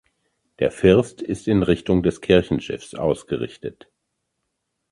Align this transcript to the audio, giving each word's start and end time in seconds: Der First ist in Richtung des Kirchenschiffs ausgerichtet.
Der 0.57 0.71
First 0.71 1.21
ist 1.21 1.47
in 1.47 1.61
Richtung 1.61 2.01
des 2.01 2.21
Kirchenschiffs 2.21 2.95
ausgerichtet. 2.95 3.87